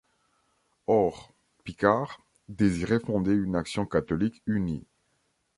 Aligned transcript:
Or, 0.87 1.31
Picard, 1.63 2.17
désirait 2.49 3.01
fonder 3.05 3.33
une 3.35 3.55
Action 3.55 3.85
Catholique 3.85 4.41
unie. 4.47 4.87